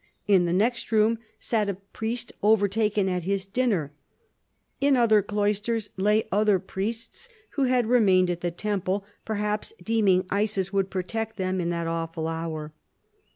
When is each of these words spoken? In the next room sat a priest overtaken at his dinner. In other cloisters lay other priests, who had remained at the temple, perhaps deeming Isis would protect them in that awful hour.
In 0.27 0.45
the 0.45 0.51
next 0.51 0.91
room 0.91 1.19
sat 1.37 1.69
a 1.69 1.75
priest 1.75 2.33
overtaken 2.41 3.07
at 3.07 3.21
his 3.21 3.45
dinner. 3.45 3.93
In 4.79 4.97
other 4.97 5.21
cloisters 5.21 5.91
lay 5.95 6.27
other 6.31 6.57
priests, 6.57 7.29
who 7.51 7.65
had 7.65 7.85
remained 7.85 8.31
at 8.31 8.41
the 8.41 8.49
temple, 8.49 9.05
perhaps 9.25 9.73
deeming 9.83 10.25
Isis 10.31 10.73
would 10.73 10.89
protect 10.89 11.37
them 11.37 11.61
in 11.61 11.69
that 11.69 11.85
awful 11.85 12.27
hour. 12.27 12.73